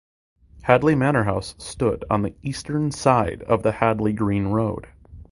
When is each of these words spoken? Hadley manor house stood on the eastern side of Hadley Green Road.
Hadley 0.63 0.95
manor 0.95 1.25
house 1.25 1.53
stood 1.59 2.05
on 2.09 2.23
the 2.23 2.33
eastern 2.41 2.89
side 2.91 3.43
of 3.43 3.63
Hadley 3.65 4.13
Green 4.13 4.47
Road. 4.47 4.87